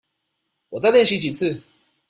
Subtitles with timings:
[0.69, 1.61] 我再練習幾次